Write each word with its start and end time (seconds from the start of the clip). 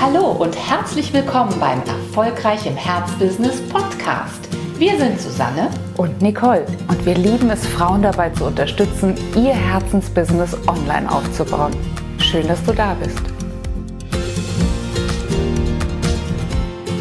Hallo 0.00 0.30
und 0.30 0.54
herzlich 0.56 1.12
willkommen 1.12 1.58
beim 1.58 1.80
Erfolgreich 1.80 2.64
im 2.66 2.76
Herzbusiness 2.76 3.60
Podcast. 3.68 4.48
Wir 4.78 4.96
sind 4.96 5.20
Susanne 5.20 5.72
und 5.96 6.22
Nicole 6.22 6.64
und 6.86 7.04
wir 7.04 7.16
lieben 7.16 7.50
es, 7.50 7.66
Frauen 7.66 8.02
dabei 8.02 8.30
zu 8.30 8.44
unterstützen, 8.44 9.16
ihr 9.34 9.52
Herzensbusiness 9.52 10.56
online 10.68 11.10
aufzubauen. 11.10 11.74
Schön, 12.20 12.46
dass 12.46 12.62
du 12.62 12.72
da 12.72 12.94
bist. 12.94 13.20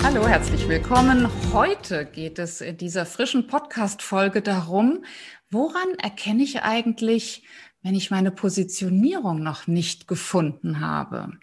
Hallo, 0.04 0.27
herzlich 0.27 0.68
willkommen. 0.68 1.29
Heute 1.54 2.04
geht 2.04 2.39
es 2.39 2.61
in 2.61 2.77
dieser 2.77 3.05
frischen 3.05 3.45
Podcast-Folge 3.45 4.41
darum, 4.41 5.05
woran 5.52 5.93
erkenne 6.02 6.41
ich 6.41 6.64
eigentlich, 6.64 7.43
wenn 7.84 7.93
ich 7.93 8.09
meine 8.09 8.32
Positionierung 8.32 9.43
noch 9.43 9.68
nicht 9.68 10.07
gefunden 10.07 10.82
habe? 10.82 11.38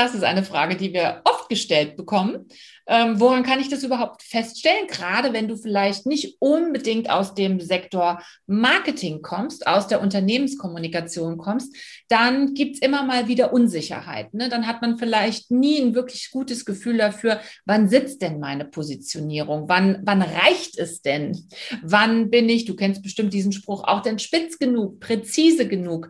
Das 0.00 0.14
ist 0.14 0.24
eine 0.24 0.42
Frage, 0.42 0.76
die 0.76 0.94
wir 0.94 1.20
oft 1.24 1.50
gestellt 1.50 1.94
bekommen. 1.94 2.46
Ähm, 2.86 3.20
woran 3.20 3.42
kann 3.42 3.60
ich 3.60 3.68
das 3.68 3.82
überhaupt 3.82 4.22
feststellen? 4.22 4.86
Gerade 4.86 5.34
wenn 5.34 5.46
du 5.46 5.58
vielleicht 5.58 6.06
nicht 6.06 6.36
unbedingt 6.38 7.10
aus 7.10 7.34
dem 7.34 7.60
Sektor 7.60 8.22
Marketing 8.46 9.20
kommst, 9.20 9.66
aus 9.66 9.88
der 9.88 10.00
Unternehmenskommunikation 10.00 11.36
kommst, 11.36 11.76
dann 12.08 12.54
gibt 12.54 12.76
es 12.76 12.80
immer 12.80 13.04
mal 13.04 13.28
wieder 13.28 13.52
Unsicherheit. 13.52 14.32
Ne? 14.32 14.48
Dann 14.48 14.66
hat 14.66 14.80
man 14.80 14.96
vielleicht 14.96 15.50
nie 15.50 15.78
ein 15.78 15.94
wirklich 15.94 16.30
gutes 16.30 16.64
Gefühl 16.64 16.96
dafür, 16.96 17.38
wann 17.66 17.90
sitzt 17.90 18.22
denn 18.22 18.40
meine 18.40 18.64
Positionierung? 18.64 19.68
Wann, 19.68 20.00
wann 20.04 20.22
reicht 20.22 20.78
es 20.78 21.02
denn? 21.02 21.46
Wann 21.82 22.30
bin 22.30 22.48
ich, 22.48 22.64
du 22.64 22.74
kennst 22.74 23.02
bestimmt 23.02 23.34
diesen 23.34 23.52
Spruch, 23.52 23.84
auch 23.84 24.00
denn 24.00 24.18
spitz 24.18 24.58
genug, 24.58 24.98
präzise 24.98 25.68
genug? 25.68 26.08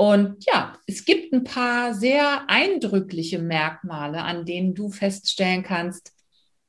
Und 0.00 0.44
ja, 0.46 0.78
es 0.86 1.04
gibt 1.04 1.32
ein 1.32 1.42
paar 1.42 1.92
sehr 1.92 2.48
eindrückliche 2.48 3.40
Merkmale, 3.40 4.22
an 4.22 4.44
denen 4.44 4.74
du 4.76 4.90
feststellen 4.90 5.64
kannst, 5.64 6.12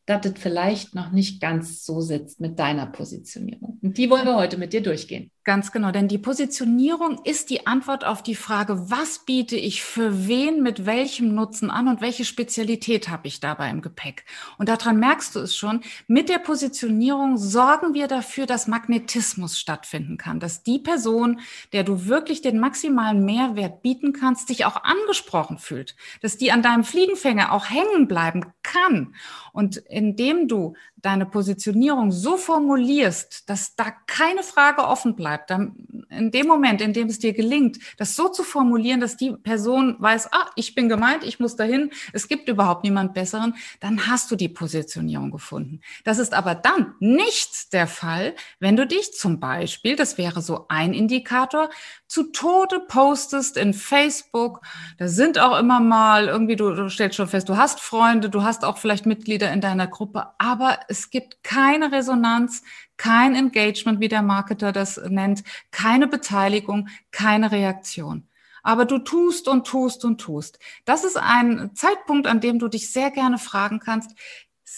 dass 0.09 0.25
es 0.25 0.33
vielleicht 0.39 0.95
noch 0.95 1.11
nicht 1.11 1.39
ganz 1.39 1.85
so 1.85 2.01
sitzt 2.01 2.39
mit 2.39 2.57
deiner 2.57 2.87
Positionierung. 2.87 3.77
Und 3.83 3.97
die 3.99 4.09
wollen 4.09 4.25
wir 4.25 4.35
heute 4.35 4.57
mit 4.57 4.73
dir 4.73 4.81
durchgehen. 4.81 5.29
Ganz 5.43 5.71
genau, 5.71 5.91
denn 5.91 6.07
die 6.07 6.17
Positionierung 6.17 7.21
ist 7.23 7.49
die 7.49 7.65
Antwort 7.65 8.05
auf 8.05 8.21
die 8.21 8.35
Frage, 8.35 8.89
was 8.91 9.25
biete 9.25 9.55
ich 9.55 9.83
für 9.83 10.27
wen 10.27 10.61
mit 10.61 10.85
welchem 10.85 11.33
Nutzen 11.33 11.71
an 11.71 11.87
und 11.87 12.01
welche 12.01 12.25
Spezialität 12.25 13.09
habe 13.09 13.27
ich 13.27 13.39
dabei 13.39 13.69
im 13.69 13.81
Gepäck. 13.81 14.25
Und 14.57 14.67
daran 14.69 14.99
merkst 14.99 15.35
du 15.35 15.39
es 15.39 15.55
schon, 15.55 15.81
mit 16.07 16.27
der 16.29 16.39
Positionierung 16.39 17.37
sorgen 17.37 17.93
wir 17.93 18.07
dafür, 18.07 18.45
dass 18.47 18.67
Magnetismus 18.67 19.57
stattfinden 19.57 20.17
kann, 20.17 20.39
dass 20.39 20.61
die 20.61 20.77
Person, 20.77 21.39
der 21.71 21.83
du 21.83 22.05
wirklich 22.05 22.41
den 22.41 22.59
maximalen 22.59 23.25
Mehrwert 23.25 23.81
bieten 23.81 24.13
kannst, 24.13 24.49
dich 24.49 24.65
auch 24.65 24.83
angesprochen 24.83 25.57
fühlt, 25.57 25.95
dass 26.21 26.37
die 26.37 26.51
an 26.51 26.61
deinem 26.61 26.83
Fliegenfänger 26.83 27.53
auch 27.53 27.69
hängen 27.69 28.07
bleiben 28.07 28.45
kann. 28.61 29.15
Und 29.51 29.81
indem 29.99 30.47
du 30.47 30.75
deine 30.95 31.25
Positionierung 31.25 32.11
so 32.11 32.37
formulierst, 32.37 33.49
dass 33.49 33.75
da 33.75 33.91
keine 34.07 34.43
Frage 34.43 34.85
offen 34.85 35.15
bleibt, 35.15 35.49
dann 35.49 35.75
in 36.09 36.31
dem 36.31 36.47
Moment, 36.47 36.81
in 36.81 36.93
dem 36.93 37.07
es 37.07 37.19
dir 37.19 37.33
gelingt, 37.33 37.79
das 37.97 38.15
so 38.15 38.29
zu 38.29 38.43
formulieren, 38.43 38.99
dass 38.99 39.17
die 39.17 39.31
Person 39.31 39.95
weiß, 39.99 40.31
ah, 40.31 40.49
ich 40.55 40.75
bin 40.75 40.89
gemeint, 40.89 41.23
ich 41.23 41.39
muss 41.39 41.55
dahin, 41.55 41.91
es 42.13 42.27
gibt 42.27 42.47
überhaupt 42.47 42.83
niemand 42.83 43.13
Besseren, 43.13 43.55
dann 43.79 44.07
hast 44.07 44.31
du 44.31 44.35
die 44.35 44.49
Positionierung 44.49 45.31
gefunden. 45.31 45.81
Das 46.03 46.17
ist 46.17 46.33
aber 46.33 46.55
dann 46.55 46.93
nicht 46.99 47.73
der 47.73 47.87
Fall, 47.87 48.35
wenn 48.59 48.75
du 48.75 48.87
dich 48.87 49.13
zum 49.13 49.39
Beispiel, 49.39 49.95
das 49.95 50.17
wäre 50.17 50.41
so 50.41 50.65
ein 50.69 50.93
Indikator, 50.93 51.69
zu 52.07 52.23
Tode 52.31 52.79
postest 52.87 53.55
in 53.55 53.73
Facebook. 53.73 54.61
Da 54.97 55.07
sind 55.07 55.37
auch 55.37 55.57
immer 55.59 55.79
mal 55.79 56.27
irgendwie, 56.27 56.55
du, 56.55 56.73
du 56.73 56.89
stellst 56.89 57.15
schon 57.15 57.27
fest, 57.27 57.47
du 57.49 57.57
hast 57.57 57.79
Freunde, 57.79 58.29
du 58.29 58.43
hast 58.43 58.65
auch 58.65 58.79
vielleicht 58.79 59.05
Mitglieder 59.05 59.53
in 59.53 59.61
deiner 59.61 59.87
Gruppe, 59.89 60.27
aber 60.37 60.79
es 60.87 61.09
gibt 61.09 61.43
keine 61.43 61.91
Resonanz, 61.91 62.63
kein 62.97 63.35
Engagement, 63.35 63.99
wie 63.99 64.07
der 64.07 64.21
Marketer 64.21 64.71
das 64.71 64.97
nennt, 65.09 65.43
keine 65.71 66.07
Beteiligung, 66.07 66.89
keine 67.11 67.51
Reaktion. 67.51 68.27
Aber 68.63 68.85
du 68.85 68.99
tust 68.99 69.47
und 69.47 69.65
tust 69.65 70.03
und 70.05 70.19
tust. 70.19 70.59
Das 70.85 71.03
ist 71.03 71.17
ein 71.17 71.71
Zeitpunkt, 71.75 72.27
an 72.27 72.41
dem 72.41 72.59
du 72.59 72.67
dich 72.67 72.91
sehr 72.91 73.09
gerne 73.09 73.37
fragen 73.37 73.79
kannst, 73.79 74.15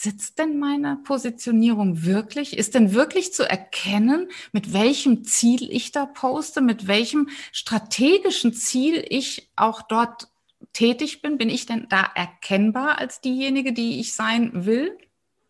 sitzt 0.01 0.39
denn 0.39 0.57
meine 0.57 0.97
Positionierung 1.03 2.03
wirklich? 2.03 2.57
Ist 2.57 2.73
denn 2.73 2.94
wirklich 2.94 3.33
zu 3.33 3.47
erkennen, 3.47 4.29
mit 4.51 4.73
welchem 4.73 5.23
Ziel 5.23 5.69
ich 5.69 5.91
da 5.91 6.05
poste, 6.05 6.61
mit 6.61 6.88
welchem 6.88 7.29
strategischen 7.51 8.53
Ziel 8.53 9.05
ich 9.09 9.51
auch 9.55 9.81
dort 9.81 10.31
tätig 10.73 11.21
bin? 11.21 11.37
Bin 11.37 11.49
ich 11.49 11.65
denn 11.65 11.87
da 11.89 12.09
erkennbar 12.15 12.97
als 12.97 13.21
diejenige, 13.21 13.73
die 13.73 13.99
ich 13.99 14.13
sein 14.13 14.65
will? 14.65 14.97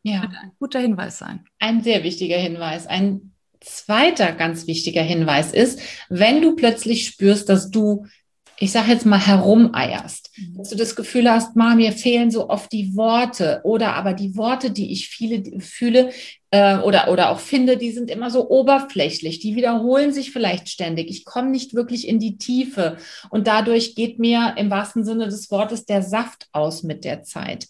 Ja. 0.03 0.21
ein 0.21 0.51
guter 0.57 0.79
Hinweis 0.79 1.19
sein. 1.19 1.45
Ein 1.59 1.83
sehr 1.83 2.03
wichtiger 2.03 2.37
Hinweis. 2.37 2.87
Ein 2.87 3.33
zweiter 3.59 4.31
ganz 4.31 4.65
wichtiger 4.65 5.03
Hinweis 5.03 5.53
ist, 5.53 5.79
wenn 6.09 6.41
du 6.41 6.55
plötzlich 6.55 7.05
spürst, 7.05 7.49
dass 7.49 7.69
du 7.69 8.07
ich 8.61 8.71
sage 8.71 8.91
jetzt 8.91 9.07
mal, 9.07 9.19
herumeierst, 9.19 10.29
mhm. 10.37 10.57
dass 10.57 10.69
du 10.69 10.75
das 10.75 10.95
Gefühl 10.95 11.29
hast, 11.29 11.55
Ma, 11.55 11.73
mir 11.73 11.91
fehlen 11.93 12.29
so 12.29 12.47
oft 12.47 12.71
die 12.71 12.95
Worte 12.95 13.59
oder 13.63 13.95
aber 13.95 14.13
die 14.13 14.37
Worte, 14.37 14.69
die 14.69 14.91
ich 14.91 15.07
viele 15.07 15.59
fühle 15.59 16.11
äh, 16.51 16.77
oder, 16.77 17.11
oder 17.11 17.31
auch 17.31 17.39
finde, 17.39 17.75
die 17.75 17.91
sind 17.91 18.11
immer 18.11 18.29
so 18.29 18.51
oberflächlich, 18.51 19.39
die 19.39 19.55
wiederholen 19.55 20.13
sich 20.13 20.29
vielleicht 20.29 20.69
ständig. 20.69 21.09
Ich 21.09 21.25
komme 21.25 21.49
nicht 21.49 21.73
wirklich 21.73 22.07
in 22.07 22.19
die 22.19 22.37
Tiefe 22.37 22.97
und 23.31 23.47
dadurch 23.47 23.95
geht 23.95 24.19
mir 24.19 24.53
im 24.57 24.69
wahrsten 24.69 25.03
Sinne 25.03 25.25
des 25.25 25.49
Wortes 25.49 25.85
der 25.85 26.03
Saft 26.03 26.47
aus 26.51 26.83
mit 26.83 27.03
der 27.03 27.23
Zeit. 27.23 27.67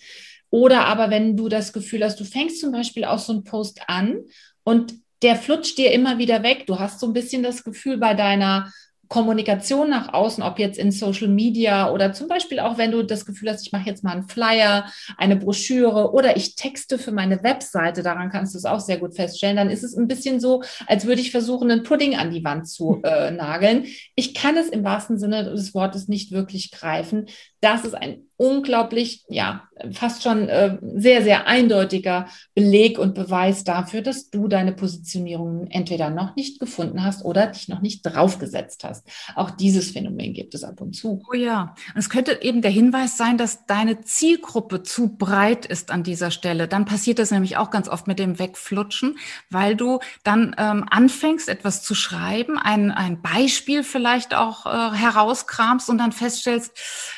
Oder 0.50 0.88
aber 0.88 1.09
wenn 1.09 1.38
du 1.38 1.47
das 1.47 1.72
Gefühl 1.72 2.03
hast, 2.03 2.19
du 2.19 2.25
fängst 2.25 2.59
zum 2.59 2.74
Beispiel 2.74 3.06
auch 3.06 3.19
so 3.19 3.31
einen 3.31 3.46
Post 3.46 3.80
an 3.88 4.19
und 4.66 4.94
der 5.22 5.38
flutscht 5.38 5.78
dir 5.78 5.91
immer 5.91 6.18
wieder 6.18 6.44
weg. 6.44 6.66
Du 6.68 6.80
hast 6.80 7.00
so 7.00 7.07
ein 7.07 7.13
bisschen 7.13 7.44
das 7.44 7.63
Gefühl 7.63 7.97
bei 7.97 8.13
deiner 8.13 8.74
Kommunikation 9.12 9.90
nach 9.90 10.14
außen, 10.14 10.42
ob 10.42 10.58
jetzt 10.58 10.80
in 10.80 10.90
Social 10.90 11.28
Media 11.28 11.92
oder 11.92 12.14
zum 12.14 12.30
Beispiel 12.30 12.62
auch, 12.62 12.78
wenn 12.78 12.92
du 12.92 13.04
das 13.04 13.26
Gefühl 13.26 13.50
hast, 13.50 13.68
ich 13.68 13.74
mache 13.74 13.90
jetzt 13.90 14.06
mal 14.06 14.14
einen 14.14 14.24
Flyer, 14.30 14.86
eine 15.18 15.36
Broschüre 15.36 16.14
oder 16.14 16.38
ich 16.38 16.56
texte 16.56 16.98
für 16.98 17.12
meine 17.12 17.44
Webseite, 17.44 18.04
daran 18.04 18.30
kannst 18.30 18.54
du 18.54 18.58
es 18.58 18.64
auch 18.64 18.80
sehr 18.80 19.00
gut 19.00 19.14
feststellen, 19.14 19.58
dann 19.58 19.70
ist 19.70 19.84
es 19.84 19.98
ein 19.98 20.08
bisschen 20.08 20.40
so, 20.40 20.64
als 20.88 21.06
würde 21.06 21.20
ich 21.20 21.32
versuchen, 21.32 21.70
einen 21.70 21.84
Pudding 21.84 22.16
an 22.16 22.32
die 22.32 22.46
Wand 22.46 22.70
zu 22.70 23.02
äh, 23.04 23.32
nageln. 23.32 23.86
Ich 24.16 24.34
kann 24.34 24.56
es 24.56 24.70
im 24.70 24.86
wahrsten 24.86 25.20
Sinne 25.20 25.44
des 25.44 25.74
Wortes 25.74 26.08
nicht 26.08 26.32
wirklich 26.32 26.72
greifen. 26.72 27.26
Das 27.62 27.86
ist 27.86 27.94
ein 27.94 28.26
unglaublich, 28.42 29.24
ja, 29.30 29.70
fast 29.92 30.24
schon 30.24 30.50
äh, 30.50 30.80
sehr, 30.96 31.22
sehr 31.22 31.46
eindeutiger 31.46 32.28
Beleg 32.56 32.98
und 32.98 33.14
Beweis 33.14 33.64
dafür, 33.64 34.02
dass 34.02 34.32
du 34.32 34.48
deine 34.48 34.72
Positionierung 34.72 35.68
entweder 35.68 36.10
noch 36.10 36.36
nicht 36.36 36.60
gefunden 36.60 37.04
hast 37.04 37.24
oder 37.24 37.48
dich 37.48 37.68
noch 37.68 37.82
nicht 37.82 38.02
draufgesetzt 38.02 38.84
hast. 38.84 39.08
Auch 39.36 39.52
dieses 39.52 39.92
Phänomen 39.92 40.34
gibt 40.34 40.56
es 40.56 40.64
ab 40.64 40.82
und 40.82 40.96
zu. 40.96 41.22
Oh 41.32 41.36
ja, 41.36 41.76
und 41.94 42.00
es 42.00 42.10
könnte 42.10 42.42
eben 42.42 42.64
der 42.64 42.72
Hinweis 42.72 43.16
sein, 43.16 43.38
dass 43.38 43.68
deine 43.68 44.02
Zielgruppe 44.02 44.82
zu 44.82 45.16
breit 45.18 45.68
ist 45.68 45.92
an 45.92 46.02
dieser 46.02 46.32
Stelle. 46.32 46.68
Dann 46.68 46.86
passiert 46.86 47.20
das 47.20 47.30
nämlich 47.30 47.58
auch 47.58 47.70
ganz 47.70 47.88
oft 47.88 48.08
mit 48.08 48.18
dem 48.18 48.40
Wegflutschen, 48.40 49.20
weil 49.52 49.76
du 49.76 50.00
dann 50.24 50.56
ähm, 50.58 50.86
anfängst, 50.90 51.48
etwas 51.48 51.84
zu 51.84 51.94
schreiben, 51.94 52.58
ein, 52.58 52.90
ein 52.90 53.22
Beispiel 53.22 53.84
vielleicht 53.84 54.34
auch 54.34 54.66
äh, 54.66 54.98
herauskramst 54.98 55.92
und 55.92 56.00
dann 56.00 56.12
feststellst, 56.12 56.72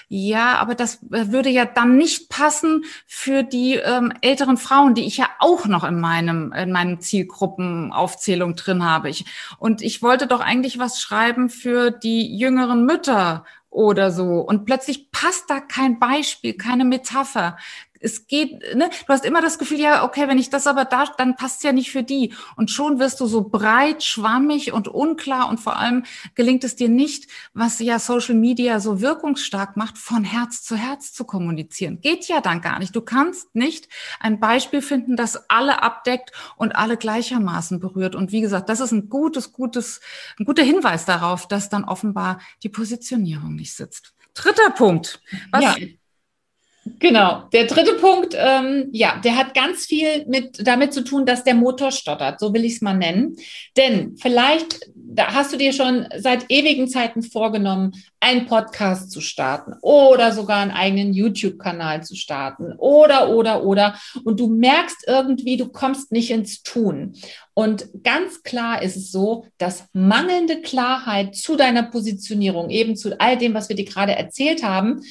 ja, 0.10 0.33
aber 0.42 0.76
das 0.76 1.04
äh, 1.12 1.32
würde 1.32 1.50
ja 1.50 1.66
dann 1.66 1.98
nicht 1.98 2.30
passen 2.30 2.86
für 3.08 3.44
die 3.44 3.76
ähm, 3.76 4.14
älteren 4.22 4.58
Frauen, 4.58 4.94
die 4.94 5.06
ich 5.06 5.18
ja 5.18 5.30
auch 5.40 5.66
noch 5.66 5.84
in 5.84 6.00
meinem 6.00 6.54
in 6.54 6.72
meinen 6.72 7.00
Zielgruppenaufzählung 7.00 8.56
drin 8.56 8.84
habe. 8.84 9.10
Ich, 9.10 9.26
und 9.58 9.82
ich 9.82 10.02
wollte 10.02 10.28
doch 10.28 10.40
eigentlich 10.40 10.80
was 10.80 11.00
schreiben 11.00 11.50
für 11.50 11.92
die 11.92 12.38
jüngeren 12.38 12.86
Mütter 12.86 13.46
oder 13.70 14.12
so. 14.12 14.40
Und 14.40 14.66
plötzlich 14.66 15.12
passt 15.12 15.50
da 15.50 15.60
kein 15.60 16.00
Beispiel, 16.00 16.54
keine 16.54 16.86
Metapher, 16.86 17.58
es 18.04 18.28
geht, 18.28 18.76
ne, 18.76 18.90
du 19.08 19.14
hast 19.14 19.26
immer 19.26 19.42
das 19.42 19.58
Gefühl, 19.58 19.80
ja, 19.80 20.04
okay, 20.04 20.28
wenn 20.28 20.38
ich 20.38 20.50
das 20.50 20.68
aber 20.68 20.86
da, 20.86 21.06
dann 21.18 21.36
passt 21.36 21.64
ja 21.64 21.72
nicht 21.72 21.92
für 21.92 22.04
die. 22.04 22.34
Und 22.56 22.70
schon 22.70 23.00
wirst 23.00 23.20
du 23.20 23.26
so 23.26 23.44
breit, 23.44 24.04
schwammig 24.04 24.74
und 24.74 24.88
unklar 24.88 25.50
und 25.50 25.60
vor 25.60 25.78
allem 25.78 26.04
gelingt 26.36 26.64
es 26.64 26.76
dir 26.76 26.90
nicht, 26.90 27.30
was 27.54 27.80
ja 27.80 28.00
Social 28.00 28.36
Media 28.36 28.80
so 28.80 29.02
wirkungsstark 29.02 29.78
macht, 29.78 29.98
von 29.98 30.24
Herz 30.24 30.64
zu 30.64 30.76
Herz 30.76 31.14
zu 31.14 31.24
kommunizieren. 31.24 32.02
Geht 32.02 32.28
ja 32.28 32.42
dann 32.42 32.62
gar 32.62 32.80
nicht. 32.80 32.96
Du 32.96 33.02
kannst 33.02 33.56
nicht 33.56 33.88
ein 34.20 34.40
Beispiel 34.40 34.82
finden, 34.82 35.16
das 35.16 35.50
alle 35.50 35.82
abdeckt 35.82 36.32
und 36.58 36.76
alle 36.76 36.98
gleichermaßen 36.98 37.80
berührt. 37.80 38.16
Und 38.16 38.32
wie 38.32 38.42
gesagt, 38.42 38.70
das 38.70 38.82
ist 38.82 38.92
ein 38.92 39.10
gutes, 39.10 39.54
gutes, 39.54 40.02
ein 40.40 40.46
guter 40.46 40.64
Hinweis 40.64 41.06
darauf, 41.06 41.48
dass 41.48 41.70
dann 41.70 41.86
offenbar 41.86 42.40
die 42.64 42.70
Positionierung 42.70 43.56
nicht 43.56 43.74
sitzt. 43.74 44.14
Dritter 44.34 44.72
Punkt. 44.72 45.22
Was 45.52 45.64
ja 45.64 45.76
Genau. 47.00 47.44
Der 47.54 47.66
dritte 47.66 47.94
Punkt, 47.94 48.36
ähm, 48.38 48.90
ja, 48.92 49.20
der 49.24 49.38
hat 49.38 49.54
ganz 49.54 49.86
viel 49.86 50.26
mit 50.28 50.68
damit 50.68 50.94
zu 50.94 51.04
tun, 51.04 51.26
dass 51.26 51.44
der 51.44 51.56
Motor 51.56 51.92
stottert. 51.92 52.40
So 52.40 52.54
will 52.54 52.66
ich 52.66 52.76
es 52.76 52.82
mal 52.82 52.94
nennen. 52.94 53.38
Denn 53.78 54.16
vielleicht 54.18 54.80
da 55.16 55.34
hast 55.34 55.54
du 55.54 55.58
dir 55.58 55.74
schon 55.74 56.08
seit 56.18 56.46
ewigen 56.50 56.88
Zeiten 56.88 57.22
vorgenommen, 57.22 57.94
einen 58.20 58.46
Podcast 58.46 59.12
zu 59.12 59.22
starten 59.22 59.74
oder 59.82 60.32
sogar 60.32 60.60
einen 60.60 60.72
eigenen 60.72 61.14
YouTube-Kanal 61.14 62.04
zu 62.04 62.16
starten 62.16 62.74
oder, 62.78 63.30
oder, 63.30 63.64
oder. 63.64 64.00
Und 64.24 64.40
du 64.40 64.48
merkst 64.48 65.06
irgendwie, 65.08 65.58
du 65.58 65.68
kommst 65.68 66.12
nicht 66.12 66.32
ins 66.32 66.64
Tun. 66.64 67.14
Und 67.54 67.88
ganz 68.04 68.42
klar 68.44 68.82
ist 68.82 68.96
es 68.96 69.12
so, 69.12 69.46
dass 69.58 69.86
mangelnde 69.94 70.62
Klarheit 70.62 71.36
zu 71.36 71.56
deiner 71.56 71.84
Positionierung, 71.84 72.70
eben 72.70 72.96
zu 72.96 73.20
all 73.20 73.38
dem, 73.38 73.54
was 73.54 73.70
wir 73.70 73.76
dir 73.76 73.86
gerade 73.86 74.14
erzählt 74.14 74.64
haben, 74.64 75.02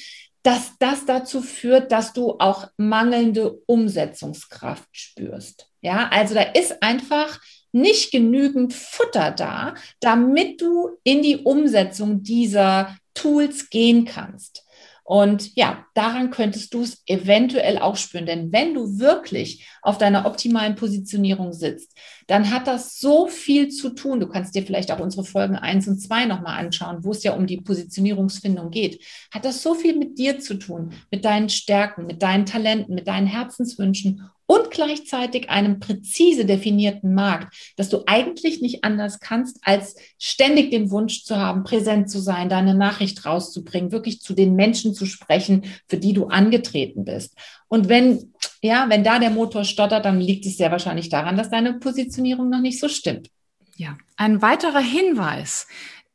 dass 0.42 0.72
das 0.78 1.06
dazu 1.06 1.40
führt, 1.40 1.92
dass 1.92 2.12
du 2.12 2.36
auch 2.38 2.68
mangelnde 2.76 3.60
Umsetzungskraft 3.66 4.88
spürst. 4.92 5.68
Ja, 5.80 6.08
also 6.08 6.34
da 6.34 6.42
ist 6.42 6.82
einfach 6.82 7.40
nicht 7.72 8.10
genügend 8.10 8.74
Futter 8.74 9.30
da, 9.30 9.74
damit 10.00 10.60
du 10.60 10.90
in 11.04 11.22
die 11.22 11.38
Umsetzung 11.38 12.22
dieser 12.22 12.96
Tools 13.14 13.70
gehen 13.70 14.04
kannst. 14.04 14.64
Und 15.04 15.56
ja, 15.56 15.84
daran 15.94 16.31
könntest 16.31 16.72
du 16.75 16.82
es 16.82 17.02
eventuell 17.06 17.78
auch 17.78 17.96
spüren. 17.96 18.26
Denn 18.26 18.52
wenn 18.52 18.75
du 18.75 18.99
wirklich 18.99 19.69
auf 19.82 19.99
deiner 19.99 20.26
optimalen 20.26 20.76
Positionierung 20.76 21.52
sitzt, 21.52 21.96
dann 22.28 22.50
hat 22.50 22.66
das 22.66 22.99
so 23.00 23.26
viel 23.26 23.69
zu 23.69 23.90
tun. 23.90 24.20
Du 24.20 24.28
kannst 24.28 24.54
dir 24.54 24.62
vielleicht 24.62 24.93
auch 24.93 25.00
unsere 25.00 25.25
Folgen 25.25 25.56
1 25.56 25.88
und 25.88 25.99
2 25.99 26.26
nochmal 26.26 26.58
anschauen, 26.58 27.04
wo 27.04 27.10
es 27.10 27.25
ja 27.25 27.34
um 27.34 27.46
die 27.46 27.60
Positionierungsfindung 27.60 28.70
geht. 28.70 29.02
Hat 29.32 29.44
das 29.44 29.62
so 29.62 29.75
viel 29.75 29.96
mit 29.96 30.19
dir 30.19 30.38
zu 30.38 30.54
tun, 30.54 30.93
mit 31.10 31.25
deinen 31.25 31.49
Stärken, 31.49 32.06
mit 32.06 32.22
deinen 32.22 32.46
Talenten, 32.46 32.94
mit 32.94 33.08
deinen 33.08 33.26
Herzenswünschen 33.26 34.31
und 34.46 34.70
gleichzeitig 34.70 35.50
einem 35.50 35.80
präzise 35.80 36.44
definierten 36.44 37.14
Markt, 37.14 37.54
dass 37.76 37.88
du 37.88 38.02
eigentlich 38.06 38.60
nicht 38.60 38.84
anders 38.84 39.20
kannst, 39.20 39.58
als 39.62 39.96
ständig 40.18 40.70
den 40.70 40.90
Wunsch 40.90 41.24
zu 41.24 41.36
haben, 41.36 41.64
präsent 41.64 42.10
zu 42.10 42.20
sein, 42.20 42.48
deine 42.48 42.74
Nachricht 42.74 43.24
rauszubringen, 43.24 43.92
wirklich 43.92 44.20
zu 44.20 44.34
den 44.34 44.54
Menschen 44.54 44.94
zu 44.94 45.06
sprechen, 45.06 45.64
für 45.88 45.96
die 45.96 46.12
du 46.12 46.26
angetreten 46.26 47.04
bist. 47.04 47.36
Und 47.68 47.88
wenn, 47.88 48.32
ja, 48.60 48.86
wenn 48.88 49.04
da 49.04 49.18
der 49.18 49.30
Motor 49.30 49.64
stottert, 49.64 50.04
dann 50.04 50.20
liegt 50.20 50.44
es 50.46 50.56
sehr 50.56 50.70
wahrscheinlich 50.70 51.08
daran, 51.08 51.36
dass 51.36 51.50
deine 51.50 51.74
Positionierung 51.74 52.50
noch 52.50 52.60
nicht 52.60 52.78
so 52.80 52.88
stimmt. 52.88 53.30
Ja, 53.76 53.96
ein 54.16 54.42
weiterer 54.42 54.80
Hinweis 54.80 55.66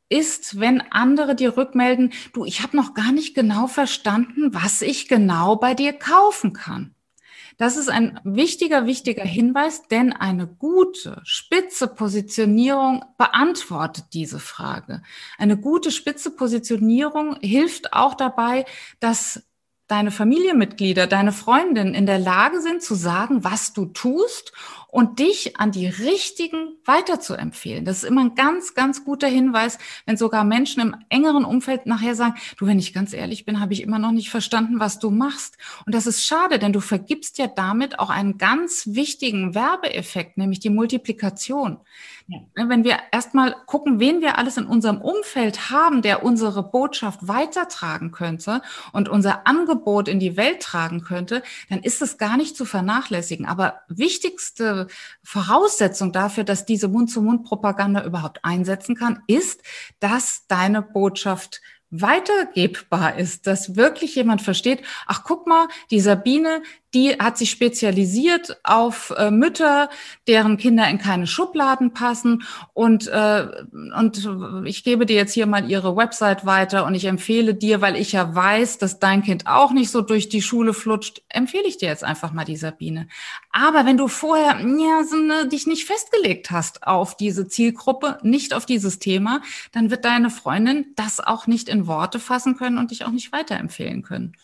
ist, 0.08 0.58
wenn 0.58 0.80
andere 0.90 1.34
dir 1.34 1.56
rückmelden, 1.56 2.12
du, 2.32 2.44
ich 2.44 2.62
habe 2.62 2.76
noch 2.76 2.94
gar 2.94 3.12
nicht 3.12 3.34
genau 3.34 3.66
verstanden, 3.66 4.54
was 4.54 4.82
ich 4.82 5.08
genau 5.08 5.56
bei 5.56 5.74
dir 5.74 5.92
kaufen 5.92 6.52
kann. 6.52 6.94
Das 7.58 7.76
ist 7.76 7.88
ein 7.88 8.20
wichtiger, 8.22 8.86
wichtiger 8.86 9.24
Hinweis, 9.24 9.82
denn 9.88 10.12
eine 10.12 10.46
gute, 10.46 11.20
spitze 11.24 11.88
Positionierung 11.88 13.04
beantwortet 13.18 14.04
diese 14.12 14.38
Frage. 14.38 15.02
Eine 15.38 15.56
gute, 15.56 15.90
spitze 15.90 16.30
Positionierung 16.30 17.36
hilft 17.40 17.92
auch 17.92 18.14
dabei, 18.14 18.64
dass 19.00 19.47
deine 19.88 20.10
Familienmitglieder, 20.10 21.06
deine 21.06 21.32
Freundinnen 21.32 21.94
in 21.94 22.06
der 22.06 22.18
Lage 22.18 22.60
sind 22.60 22.82
zu 22.82 22.94
sagen, 22.94 23.42
was 23.42 23.72
du 23.72 23.86
tust 23.86 24.52
und 24.90 25.18
dich 25.18 25.58
an 25.58 25.70
die 25.70 25.86
richtigen 25.86 26.76
weiterzuempfehlen. 26.84 27.84
Das 27.84 27.98
ist 27.98 28.04
immer 28.04 28.22
ein 28.22 28.34
ganz, 28.34 28.74
ganz 28.74 29.04
guter 29.04 29.28
Hinweis, 29.28 29.78
wenn 30.06 30.16
sogar 30.16 30.44
Menschen 30.44 30.80
im 30.80 30.96
engeren 31.10 31.44
Umfeld 31.44 31.84
nachher 31.86 32.14
sagen, 32.14 32.36
du, 32.56 32.66
wenn 32.66 32.78
ich 32.78 32.94
ganz 32.94 33.12
ehrlich 33.12 33.44
bin, 33.44 33.60
habe 33.60 33.74
ich 33.74 33.82
immer 33.82 33.98
noch 33.98 34.12
nicht 34.12 34.30
verstanden, 34.30 34.80
was 34.80 34.98
du 34.98 35.10
machst. 35.10 35.58
Und 35.84 35.94
das 35.94 36.06
ist 36.06 36.24
schade, 36.24 36.58
denn 36.58 36.72
du 36.72 36.80
vergibst 36.80 37.38
ja 37.38 37.46
damit 37.46 37.98
auch 37.98 38.10
einen 38.10 38.38
ganz 38.38 38.88
wichtigen 38.92 39.54
Werbeeffekt, 39.54 40.38
nämlich 40.38 40.60
die 40.60 40.70
Multiplikation. 40.70 41.78
Ja. 42.26 42.38
Wenn 42.54 42.84
wir 42.84 42.98
erstmal 43.10 43.56
gucken, 43.66 44.00
wen 44.00 44.20
wir 44.20 44.36
alles 44.38 44.56
in 44.56 44.66
unserem 44.66 45.00
Umfeld 45.00 45.70
haben, 45.70 46.02
der 46.02 46.22
unsere 46.22 46.62
Botschaft 46.62 47.28
weitertragen 47.28 48.10
könnte 48.10 48.62
und 48.92 49.08
unser 49.08 49.46
Angebot 49.46 49.77
in 50.08 50.20
die 50.20 50.36
Welt 50.36 50.60
tragen 50.60 51.02
könnte, 51.02 51.42
dann 51.68 51.80
ist 51.80 52.02
es 52.02 52.18
gar 52.18 52.36
nicht 52.36 52.56
zu 52.56 52.64
vernachlässigen. 52.64 53.46
Aber 53.46 53.80
wichtigste 53.88 54.86
Voraussetzung 55.22 56.12
dafür, 56.12 56.44
dass 56.44 56.66
diese 56.66 56.88
Mund-zu-Mund-Propaganda 56.88 58.04
überhaupt 58.04 58.44
einsetzen 58.44 58.94
kann, 58.94 59.22
ist, 59.26 59.62
dass 60.00 60.46
deine 60.46 60.82
Botschaft 60.82 61.60
weitergebbar 61.90 63.16
ist, 63.18 63.46
dass 63.46 63.76
wirklich 63.76 64.14
jemand 64.14 64.42
versteht, 64.42 64.82
ach 65.06 65.24
guck 65.24 65.46
mal, 65.46 65.68
die 65.90 66.00
Sabine, 66.00 66.62
die 66.94 67.12
hat 67.18 67.36
sich 67.36 67.50
spezialisiert 67.50 68.58
auf 68.64 69.12
äh, 69.16 69.30
Mütter, 69.30 69.90
deren 70.26 70.56
Kinder 70.56 70.88
in 70.88 70.98
keine 70.98 71.26
Schubladen 71.26 71.92
passen. 71.92 72.44
Und, 72.72 73.08
äh, 73.08 73.46
und 73.96 74.28
ich 74.64 74.84
gebe 74.84 75.04
dir 75.04 75.16
jetzt 75.16 75.34
hier 75.34 75.46
mal 75.46 75.70
ihre 75.70 75.96
Website 75.96 76.46
weiter 76.46 76.86
und 76.86 76.94
ich 76.94 77.04
empfehle 77.04 77.54
dir, 77.54 77.80
weil 77.80 77.96
ich 77.96 78.12
ja 78.12 78.34
weiß, 78.34 78.78
dass 78.78 78.98
dein 78.98 79.22
Kind 79.22 79.46
auch 79.46 79.72
nicht 79.72 79.90
so 79.90 80.00
durch 80.00 80.28
die 80.28 80.42
Schule 80.42 80.72
flutscht, 80.72 81.22
empfehle 81.28 81.66
ich 81.66 81.76
dir 81.76 81.88
jetzt 81.88 82.04
einfach 82.04 82.32
mal 82.32 82.44
die 82.44 82.56
Sabine. 82.56 83.08
Aber 83.50 83.84
wenn 83.84 83.96
du 83.96 84.08
vorher 84.08 84.58
ja, 84.60 85.04
so 85.04 85.16
ne, 85.16 85.48
dich 85.48 85.66
nicht 85.66 85.84
festgelegt 85.84 86.50
hast 86.50 86.86
auf 86.86 87.16
diese 87.16 87.48
Zielgruppe, 87.48 88.18
nicht 88.22 88.54
auf 88.54 88.66
dieses 88.66 88.98
Thema, 88.98 89.42
dann 89.72 89.90
wird 89.90 90.04
deine 90.04 90.30
Freundin 90.30 90.86
das 90.96 91.20
auch 91.20 91.46
nicht 91.46 91.68
in 91.68 91.86
Worte 91.86 92.18
fassen 92.18 92.56
können 92.56 92.78
und 92.78 92.90
dich 92.90 93.04
auch 93.04 93.10
nicht 93.10 93.32
weiterempfehlen 93.32 94.02
können. 94.02 94.34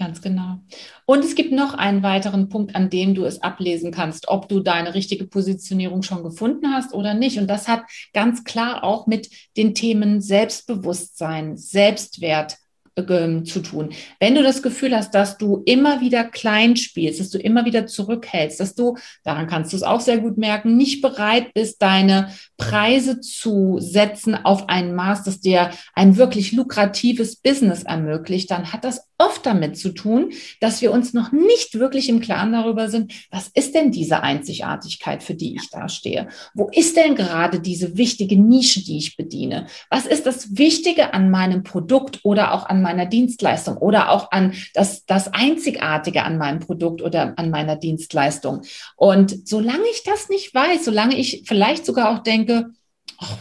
Ganz 0.00 0.22
genau. 0.22 0.60
Und 1.04 1.22
es 1.26 1.34
gibt 1.34 1.52
noch 1.52 1.74
einen 1.74 2.02
weiteren 2.02 2.48
Punkt, 2.48 2.74
an 2.74 2.88
dem 2.88 3.14
du 3.14 3.26
es 3.26 3.42
ablesen 3.42 3.92
kannst, 3.92 4.28
ob 4.28 4.48
du 4.48 4.60
deine 4.60 4.94
richtige 4.94 5.26
Positionierung 5.26 6.02
schon 6.02 6.22
gefunden 6.22 6.72
hast 6.72 6.94
oder 6.94 7.12
nicht. 7.12 7.38
Und 7.38 7.48
das 7.48 7.68
hat 7.68 7.82
ganz 8.14 8.44
klar 8.44 8.82
auch 8.82 9.06
mit 9.06 9.28
den 9.58 9.74
Themen 9.74 10.22
Selbstbewusstsein, 10.22 11.58
Selbstwert, 11.58 12.56
ähm, 12.96 13.44
zu 13.44 13.60
tun. 13.60 13.90
Wenn 14.18 14.34
du 14.34 14.42
das 14.42 14.62
Gefühl 14.62 14.96
hast, 14.96 15.14
dass 15.14 15.38
du 15.38 15.62
immer 15.64 16.00
wieder 16.00 16.24
klein 16.24 16.76
spielst, 16.76 17.20
dass 17.20 17.30
du 17.30 17.38
immer 17.38 17.64
wieder 17.64 17.86
zurückhältst, 17.86 18.58
dass 18.58 18.74
du, 18.74 18.96
daran 19.22 19.46
kannst 19.46 19.72
du 19.72 19.76
es 19.76 19.82
auch 19.82 20.00
sehr 20.00 20.18
gut 20.18 20.38
merken, 20.38 20.76
nicht 20.76 21.00
bereit 21.00 21.52
bist, 21.54 21.80
deine 21.82 22.34
Preise 22.56 23.20
zu 23.20 23.78
setzen 23.80 24.34
auf 24.34 24.68
ein 24.68 24.94
Maß, 24.94 25.24
das 25.24 25.40
dir 25.40 25.70
ein 25.94 26.16
wirklich 26.16 26.52
lukratives 26.52 27.36
Business 27.36 27.82
ermöglicht, 27.82 28.50
dann 28.50 28.72
hat 28.72 28.84
das 28.84 29.09
oft 29.20 29.44
damit 29.46 29.76
zu 29.76 29.90
tun, 29.90 30.32
dass 30.60 30.82
wir 30.82 30.92
uns 30.92 31.12
noch 31.12 31.30
nicht 31.32 31.78
wirklich 31.78 32.08
im 32.08 32.20
Klaren 32.20 32.52
darüber 32.52 32.88
sind, 32.88 33.12
was 33.30 33.48
ist 33.48 33.74
denn 33.74 33.92
diese 33.92 34.22
Einzigartigkeit, 34.22 35.22
für 35.22 35.34
die 35.34 35.54
ich 35.56 35.70
da 35.70 35.88
stehe? 35.88 36.28
Wo 36.54 36.68
ist 36.72 36.96
denn 36.96 37.14
gerade 37.14 37.60
diese 37.60 37.96
wichtige 37.96 38.36
Nische, 38.36 38.82
die 38.82 38.98
ich 38.98 39.16
bediene? 39.16 39.66
Was 39.90 40.06
ist 40.06 40.26
das 40.26 40.56
Wichtige 40.56 41.14
an 41.14 41.30
meinem 41.30 41.62
Produkt 41.62 42.20
oder 42.24 42.54
auch 42.54 42.66
an 42.66 42.82
meiner 42.82 43.06
Dienstleistung 43.06 43.76
oder 43.76 44.10
auch 44.10 44.30
an 44.32 44.54
das, 44.74 45.04
das 45.04 45.32
Einzigartige 45.32 46.24
an 46.24 46.38
meinem 46.38 46.60
Produkt 46.60 47.02
oder 47.02 47.38
an 47.38 47.50
meiner 47.50 47.76
Dienstleistung? 47.76 48.62
Und 48.96 49.46
solange 49.46 49.84
ich 49.92 50.02
das 50.02 50.28
nicht 50.28 50.54
weiß, 50.54 50.84
solange 50.84 51.16
ich 51.16 51.44
vielleicht 51.46 51.84
sogar 51.84 52.10
auch 52.10 52.22
denke, 52.22 52.70
ach, 53.18 53.36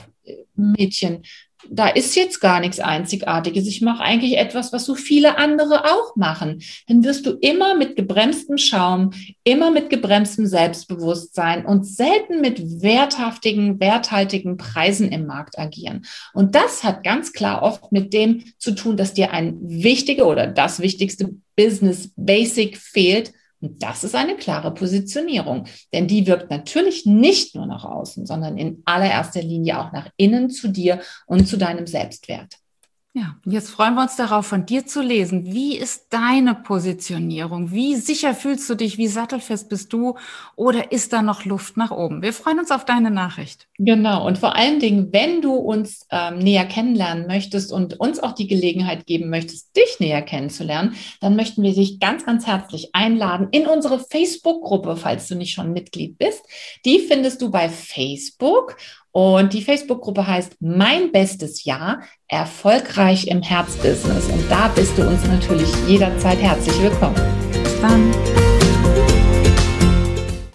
Mädchen, 0.55 1.23
da 1.67 1.87
ist 1.87 2.15
jetzt 2.15 2.39
gar 2.39 2.59
nichts 2.59 2.79
Einzigartiges. 2.79 3.67
Ich 3.67 3.81
mache 3.81 4.03
eigentlich 4.03 4.37
etwas, 4.37 4.71
was 4.71 4.85
so 4.85 4.95
viele 4.95 5.37
andere 5.37 5.85
auch 5.85 6.15
machen. 6.15 6.61
Dann 6.87 7.03
wirst 7.03 7.25
du 7.25 7.31
immer 7.31 7.75
mit 7.75 7.95
gebremstem 7.95 8.57
Schaum, 8.57 9.11
immer 9.43 9.71
mit 9.71 9.89
gebremstem 9.89 10.45
Selbstbewusstsein 10.45 11.65
und 11.65 11.85
selten 11.85 12.41
mit 12.41 12.81
werthaftigen, 12.81 13.79
werthaltigen 13.79 14.57
Preisen 14.57 15.11
im 15.11 15.25
Markt 15.25 15.59
agieren. 15.59 16.05
Und 16.33 16.55
das 16.55 16.83
hat 16.83 17.03
ganz 17.03 17.33
klar 17.33 17.61
oft 17.61 17.91
mit 17.91 18.13
dem 18.13 18.43
zu 18.57 18.71
tun, 18.71 18.95
dass 18.95 19.13
dir 19.13 19.31
ein 19.31 19.57
wichtiger 19.61 20.27
oder 20.27 20.47
das 20.47 20.79
wichtigste 20.79 21.35
Business 21.55 22.11
Basic 22.15 22.77
fehlt, 22.77 23.33
und 23.61 23.83
das 23.83 24.03
ist 24.03 24.15
eine 24.15 24.37
klare 24.37 24.73
Positionierung, 24.73 25.65
denn 25.93 26.07
die 26.07 26.27
wirkt 26.27 26.49
natürlich 26.49 27.05
nicht 27.05 27.55
nur 27.55 27.65
nach 27.65 27.83
außen, 27.83 28.25
sondern 28.25 28.57
in 28.57 28.81
allererster 28.85 29.41
Linie 29.41 29.79
auch 29.79 29.91
nach 29.91 30.09
innen 30.17 30.49
zu 30.49 30.69
dir 30.69 31.01
und 31.27 31.47
zu 31.47 31.57
deinem 31.57 31.85
Selbstwert. 31.85 32.55
Ja, 33.13 33.37
jetzt 33.43 33.71
freuen 33.71 33.95
wir 33.95 34.03
uns 34.03 34.17
darauf, 34.17 34.45
von 34.45 34.67
dir 34.67 34.85
zu 34.85 35.01
lesen. 35.01 35.51
Wie 35.51 35.75
ist 35.75 36.13
deine 36.13 36.53
Positionierung? 36.53 37.71
Wie 37.71 37.95
sicher 37.95 38.35
fühlst 38.35 38.69
du 38.69 38.75
dich? 38.75 38.99
Wie 38.99 39.07
sattelfest 39.07 39.67
bist 39.67 39.91
du? 39.93 40.15
Oder 40.55 40.91
ist 40.91 41.11
da 41.11 41.23
noch 41.23 41.43
Luft 41.43 41.75
nach 41.75 41.89
oben? 41.89 42.21
Wir 42.21 42.33
freuen 42.33 42.59
uns 42.59 42.69
auf 42.69 42.85
deine 42.85 43.09
Nachricht. 43.09 43.67
Genau. 43.79 44.27
Und 44.27 44.37
vor 44.37 44.55
allen 44.55 44.79
Dingen, 44.79 45.11
wenn 45.11 45.41
du 45.41 45.55
uns 45.55 46.05
ähm, 46.11 46.37
näher 46.37 46.65
kennenlernen 46.65 47.25
möchtest 47.25 47.73
und 47.73 47.99
uns 47.99 48.19
auch 48.19 48.33
die 48.33 48.47
Gelegenheit 48.47 49.07
geben 49.07 49.31
möchtest, 49.31 49.75
dich 49.75 49.99
näher 49.99 50.21
kennenzulernen, 50.21 50.93
dann 51.19 51.35
möchten 51.35 51.63
wir 51.63 51.73
dich 51.73 51.99
ganz, 51.99 52.27
ganz 52.27 52.45
herzlich 52.45 52.91
einladen 52.93 53.47
in 53.49 53.65
unsere 53.65 53.99
Facebook-Gruppe, 53.99 54.95
falls 54.97 55.27
du 55.27 55.33
nicht 55.33 55.53
schon 55.53 55.73
Mitglied 55.73 56.19
bist. 56.19 56.43
Die 56.85 56.99
findest 56.99 57.41
du 57.41 57.49
bei 57.49 57.69
Facebook. 57.69 58.75
Und 59.11 59.53
die 59.53 59.63
Facebook-Gruppe 59.63 60.27
heißt 60.27 60.57
Mein 60.59 61.11
bestes 61.11 61.63
Jahr, 61.63 62.01
erfolgreich 62.27 63.27
im 63.27 63.41
Herzbusiness. 63.41 64.27
Und 64.27 64.49
da 64.49 64.67
bist 64.69 64.97
du 64.97 65.07
uns 65.07 65.25
natürlich 65.25 65.69
jederzeit 65.87 66.39
herzlich 66.39 66.79
willkommen. 66.81 67.15
Bis 67.51 67.81
dann. 67.81 68.48